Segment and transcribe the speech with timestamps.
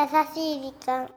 [0.00, 1.10] 優しい時間。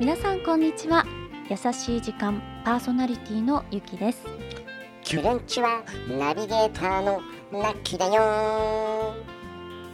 [0.00, 1.04] 皆さんこんにちは。
[1.48, 4.24] 優しい時間パーソナリティのゆきです。
[5.04, 5.84] キュレンチは。
[6.18, 7.20] ナビゲーターの
[7.52, 9.14] ラッキーだよ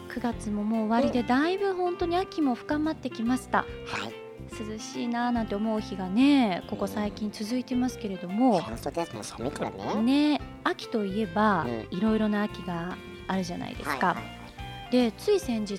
[0.09, 3.59] 9月ももう終わりでだいぶ本当に秋も深まってきました。
[3.59, 3.65] は
[4.09, 8.61] い涼しいなーなんて思う日がねここ最近続いてますけれども。
[8.61, 11.87] 本当ですもう寒いからねね秋といえばうん。
[11.91, 12.97] いろいろな秋が
[13.29, 14.43] あるじゃないですか、はいはい
[14.93, 15.79] でつい先日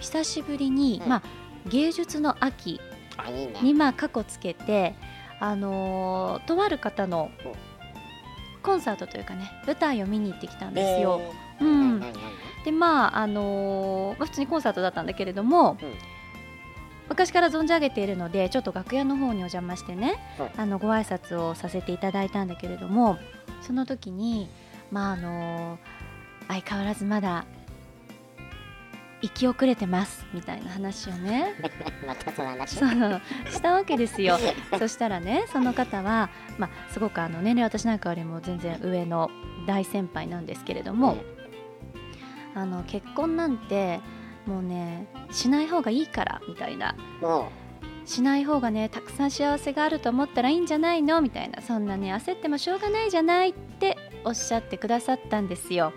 [0.00, 1.08] 久しぶりに、うん。
[1.08, 1.22] まあ
[1.68, 2.80] 芸術の秋
[3.62, 4.94] にまあ過去つけて
[5.38, 7.52] あのーとある方のうん。
[8.62, 11.20] コンサートというかね舞台を見に行ってきたんですよ。
[11.60, 11.66] うえー。
[11.66, 12.22] ん、何何？
[12.64, 15.92] でまああのーまあ普通にコンサートだったんだけれども、うん
[17.08, 23.18] 昔から存じ上げているのでちょっと楽屋の方にお邪魔してね、うんあのご挨拶をさせていただいたんだけれども
[23.62, 24.48] その時に
[24.90, 26.04] まああのー
[26.48, 27.46] 相変わらずまだ
[29.22, 31.54] 生き遅れてますみたいな話をね。
[32.36, 32.76] その話？
[32.76, 32.90] そう
[33.50, 34.36] したわけですよ。
[34.78, 39.30] そしたらねその方は、まあ、すごくあの年齢私なんかよりも全然上の
[39.66, 41.16] 大先輩なんですけれども、
[42.54, 44.00] あの結婚なんて
[44.46, 46.94] もうねしない方がいいからみたいな。
[47.20, 47.50] も
[48.06, 51.22] しない方がねたくさん幸せがあると思ったらいいんじゃないの？
[51.22, 51.62] みたいな。
[51.62, 55.94] そんなね焦ってもしょうがないじゃないっておっしゃってくださったんですよ。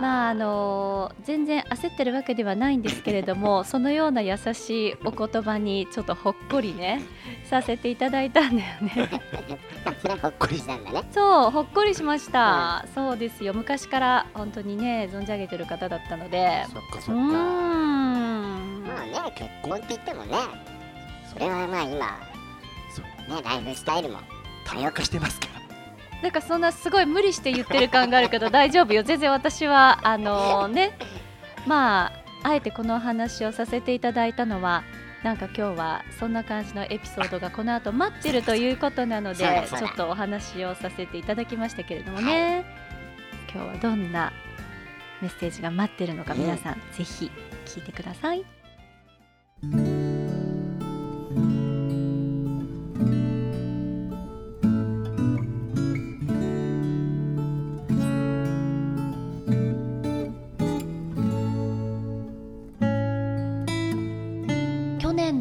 [0.00, 7.02] まああの全然焦ってるわけではないんですけれども そのような優しいお言葉にちょっとほっこりね
[7.44, 9.10] させていただいたんだよね。
[10.22, 13.54] ほっこりしたんだねそうほっこりしました、そうですよ。
[13.54, 16.64] 昔から本当にね存じ上げてる方だったので。
[16.72, 17.22] そっかそっか。
[17.22, 18.84] ん。
[18.84, 20.36] まあね結婚って言ってもね
[21.32, 22.06] それはまあ今
[23.28, 24.18] ねライフスタイルも
[24.64, 25.49] 多様化してますから
[26.22, 29.02] なんかそんなすごい無理して言ってる感があるけど大丈夫よ。
[29.02, 30.96] 全然私はあのね
[31.66, 32.12] ま
[32.42, 34.82] ああえてこのお話をさせていただいたのは
[35.22, 42.64] なんか今日はそんな感じのエピソードがこの後待ってるということなのでちょっとお話をさせていただきましたけれどもね、
[43.52, 44.32] 今日はどんな
[45.20, 47.30] メッセージが待ってるのかうん皆さん、ぜひ
[47.66, 48.44] 聞いてください。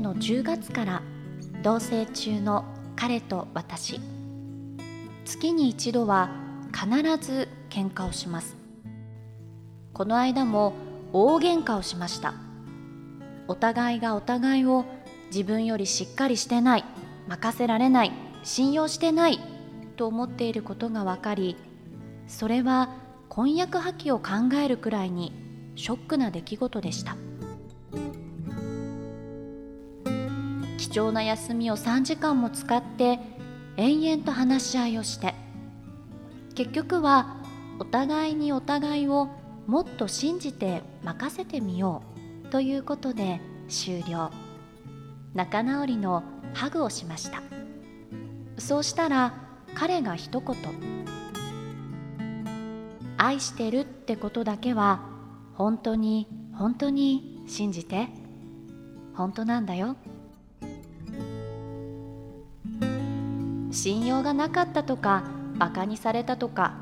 [0.10, 1.04] の10月から
[1.62, 2.66] 同棲中の
[2.96, 4.00] 彼と私。
[5.24, 6.32] 月に一度は
[6.74, 6.88] 必
[7.24, 8.58] ず喧嘩をします。
[9.94, 10.74] この間も
[11.14, 12.34] 大喧嘩をしました。
[13.48, 14.86] お互いがお互いを
[15.28, 16.86] 自分よりしっかりしてない
[17.28, 18.12] 任せられない
[18.44, 19.40] 信用してない
[19.96, 21.56] と思っていることが分かり
[22.28, 22.90] それは
[23.28, 25.34] 婚約破棄を考えるくらいに
[25.76, 27.16] ショックな出来事でした。
[30.90, 33.20] 貴重な休みを3時間も使って
[33.78, 35.36] 延々と話し合いをして。
[36.56, 37.38] 結局は
[37.80, 39.30] お互いにお互いを
[39.68, 42.02] もっと信じて任せてみよ
[42.46, 44.32] うということで終了。
[45.36, 46.24] 仲直りの
[46.56, 47.44] ハグをしました。
[48.58, 49.34] そうしたら
[49.76, 50.56] 彼が一言
[53.18, 55.02] 「愛してるってことだけは
[55.54, 58.10] 本当に本当に信じて。
[59.14, 59.96] 本当なんだよ」
[63.72, 65.24] 信用がなかったとか
[65.58, 66.74] バカにされたとか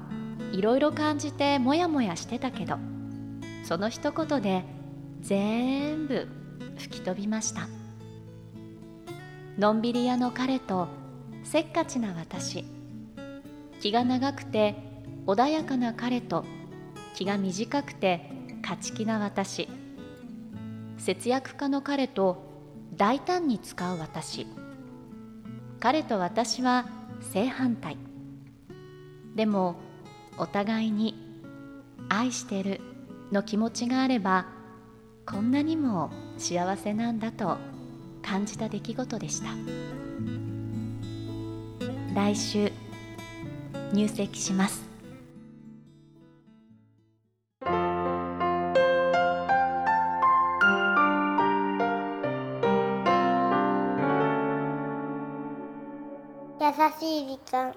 [0.52, 2.78] いろいろ感じてモヤモヤしてたけど
[3.64, 4.64] その一言で
[5.22, 6.28] 全部
[6.78, 7.68] 吹き飛びました。
[9.58, 10.88] のんびり屋の彼と
[11.44, 12.64] せっかちな私。
[13.82, 14.76] 気が長くて
[15.26, 16.46] 穏やかな彼と
[17.16, 18.32] 気が短くて
[18.62, 19.68] 勝ち気な私。
[20.98, 22.44] 節約家の彼と
[22.96, 24.48] 大胆に使う私。
[25.80, 26.86] 彼と私は
[27.22, 27.98] 正反対。
[29.36, 29.76] でも
[30.38, 31.16] お互いに
[32.10, 32.82] 「愛してる」
[33.32, 34.48] の気持ちがあれば
[35.26, 37.58] こんなにも幸せなんだと
[38.22, 39.50] 感じた出来事でした。
[42.16, 42.72] 来週
[43.94, 44.87] 入籍します。
[57.48, 57.74] さん。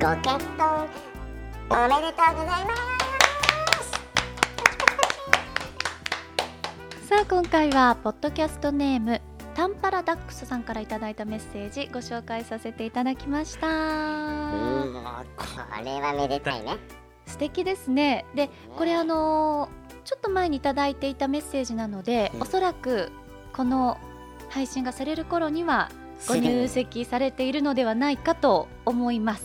[0.00, 0.88] ご結婚
[1.70, 2.70] おめでとうございま
[3.82, 3.88] す
[7.08, 9.20] さあ今回はポッドキャストネーム
[9.58, 13.66] タンパラダックスさんからいただいたメッセージご紹介させていただきました。
[13.66, 13.70] う
[14.88, 15.02] んもう
[15.36, 15.46] こ
[15.84, 16.76] れはめでたいね。
[17.26, 18.24] 素敵ですね。
[18.36, 22.42] でこれあのーちょっと前にいただいていたメッセージなので、うん。
[22.42, 23.10] おそらく
[23.52, 23.98] この
[24.48, 25.90] 配信がされる頃には
[26.28, 29.44] ご入籍されているのではないかと思います。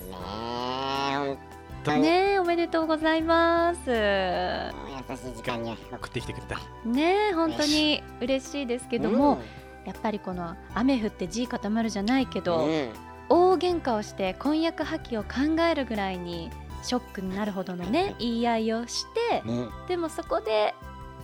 [1.87, 3.89] ねおめでとうございます。
[3.89, 6.59] 優しい時間に送ってきてくれた。
[6.87, 9.41] ねえ本当に嬉しいですけども、
[9.85, 12.89] やっぱりこの雨降って地固まるじゃないけうんど、うん
[13.29, 16.51] 大喧嘩をして婚約破棄を考えるぐらいに
[16.83, 20.75] ショックになるほどのね言い合いをしてうんでもそこで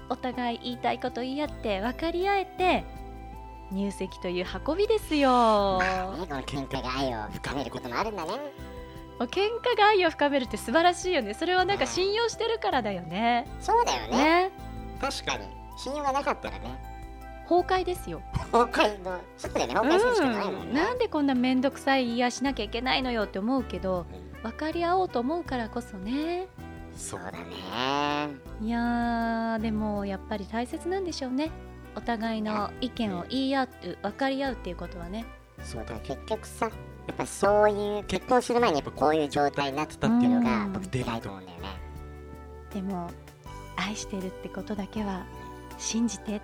[0.09, 2.85] お互い言いたいこと言い合って分かり合えて
[3.71, 5.79] 入籍という運びですよ。
[5.79, 5.85] ね、
[6.17, 8.31] この喧嘩が愛を深めることもあるんだね。
[9.19, 13.47] 喧嘩が愛を深めるって素晴らしいよねそれはなんか信用してるからだよね。
[13.59, 14.17] そうだよね。
[14.17, 14.51] ね
[14.99, 15.45] 確かに。
[15.77, 16.77] 信用がなかったらね、
[17.47, 18.21] 崩壊ですよ。
[18.51, 20.73] 崩壊の、そうだよね、崩壊するしかないもんね。
[20.73, 24.05] なんでこんな面倒くさい言い合いしなきゃいけないのよって思うけど
[24.43, 26.47] 分かり合おうと思うからこそね。
[26.95, 27.39] そうだね。
[28.61, 31.51] いやーでもやっぱり大切なんでしょうね。
[31.95, 33.69] お互いの意見を言い合う
[34.01, 35.25] 分かり合うっていうことはね。
[35.63, 36.65] そうだ、結局さ、
[37.07, 40.73] やっぱそういう、結婚する前にやっぱこういう状態になってたっていうのが、うん。
[40.73, 41.67] 僕でかいと思うんだよね。
[42.73, 43.09] でも
[43.75, 45.25] 愛してるってことだけは
[45.77, 46.41] 信じて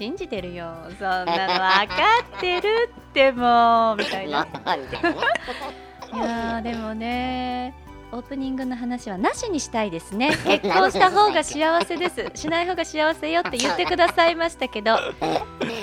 [0.00, 0.72] 信じてるよ。
[0.98, 1.94] そんなの分か
[2.38, 4.46] ってるってもう みたいな。
[4.46, 7.74] いやーでもね
[8.10, 10.30] オープニングの話はなしにしたいですね。
[10.48, 12.30] 結婚した方が幸せです。
[12.34, 14.96] しない方が幸せよって言ってくださいましたけど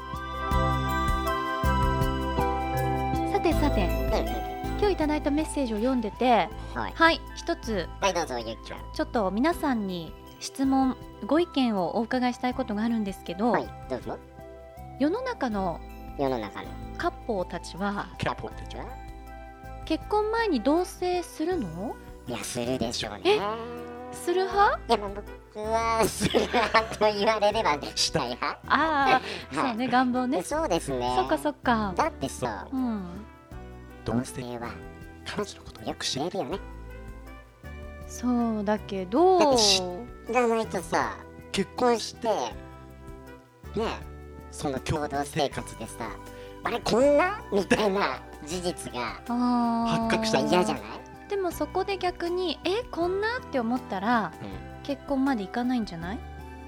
[4.81, 6.93] 今日いただいたメッセージを読んでてはい。
[6.95, 8.81] はい一つはい、どうぞ、ゆきちゃん。
[8.95, 10.97] ちょっと皆さんに質問
[11.27, 14.19] ご意見をお伺いしたいことがあるんですけど、はい、どうぞ。
[14.99, 15.81] 世の中の
[16.19, 18.87] 世の中のカッポーたちはキャポたちは？
[19.85, 21.95] 結婚前に同棲するの？
[22.27, 23.23] いや、するでしょうね。
[23.35, 23.41] え
[24.17, 24.81] する派？
[24.89, 28.59] いや、まあ僕は、する派と言われれば、したい派。
[28.67, 29.23] ああはい
[29.55, 31.13] そうね願望ねそうですね。
[31.17, 33.20] そっかそっかだってさ、うん
[34.05, 34.71] 同性は、
[35.27, 36.59] 彼女のことをよく知れるよね。
[38.07, 39.83] そうだけだどって知
[40.27, 41.17] 知らないとさ、
[41.53, 42.43] 結婚して、ね
[43.77, 43.83] え、
[44.51, 46.11] その共同生活でさ、
[46.65, 49.21] あれ、こんなみたいな事実が
[49.87, 50.83] 発覚したら嫌じゃない？
[51.29, 54.71] でもそこで逆にえこんなって思ったらうん。
[54.83, 56.19] 結婚までいかないんじゃない？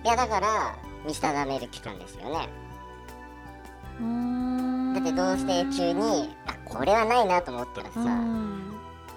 [0.04, 2.48] いや、だから、見定める期間ですよね。
[3.98, 4.61] うーん
[4.94, 8.62] だって同棲中に、あ、これはないなと思ったらうさ、ん。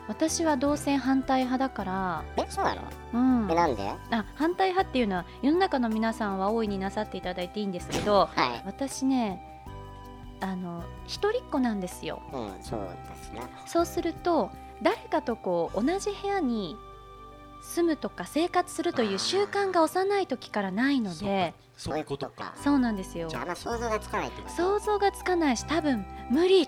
[0.08, 2.24] 私は同棲反対派だから。
[2.38, 2.82] え、そうなの？
[3.14, 3.18] う
[3.48, 3.52] ん。
[3.52, 3.90] え、なんで？
[4.12, 8.62] あ反対派っていうのは世の中の皆さんは大いになさっていただいていいんですけど はい。
[8.66, 9.42] 私ね
[10.42, 12.22] あの一人っ子なんですよ。
[12.32, 13.42] うん、そうですな。
[13.66, 14.52] そうすると
[14.82, 16.76] 誰かとこう同じ部屋に
[17.66, 22.32] 住むとか生活するという習慣が幼い時からないのでそういうことか。
[22.36, 22.54] か。
[22.64, 23.28] そうなんですよ。
[23.28, 24.54] じゃあ、ま想像がつかないってこと？
[24.56, 26.68] 想像がつかないし多分無理っ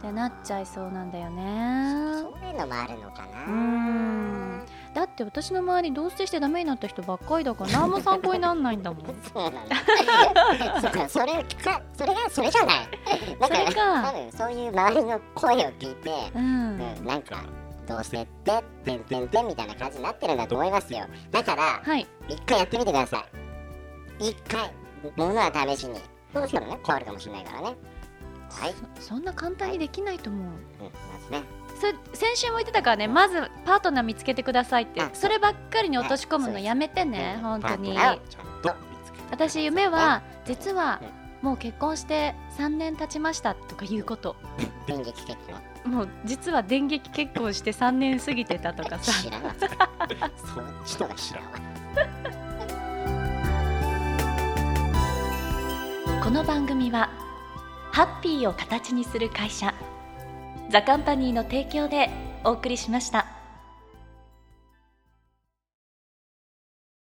[0.00, 2.22] てなっちゃいそうなんだよね。
[2.22, 3.44] そういうのもあるのかな。
[3.46, 4.66] うーん。
[4.94, 9.04] だっって私の周り同棲してダメになった人ばっかりだから何も参考にならないんだもん。
[9.32, 9.76] そうなんだ。
[10.80, 12.88] そうかそれかそれがそれじゃない。
[13.40, 13.54] だか。
[13.54, 16.80] らそれか多分そういう周りの声を聞いてうん。
[16.98, 17.42] うん、なんか
[17.88, 23.24] どうせっててんてんてんみたいな感じになってるんだと思いますよだからはい一回やってみてくださ
[24.20, 24.70] い一回
[25.16, 25.94] ものは試しに
[26.34, 27.76] そうしたらね変わるかもしれないからね
[28.50, 30.58] はい、そそんな簡単にできないと思ううん、ま
[31.26, 31.42] ずね
[31.78, 37.96] それ先週も言ってたからねまずパートナー見つけてくださいってそればっかりに落とし込むのやめてねうん本当に
[39.30, 41.00] 私夢は実は
[41.42, 44.34] もう結婚して3年経ちましたとかいうこと
[44.86, 49.12] 電撃結婚もう実は電撃結婚して3年過ぎてたとかさ。
[49.22, 49.70] 知らんわそれ。
[49.70, 51.50] そっちとが知らんわ。
[56.22, 57.10] この番組は
[57.92, 59.74] ハッピーを形にする会社
[60.70, 62.10] ザカンパニーの提供で
[62.44, 63.37] お送りしました。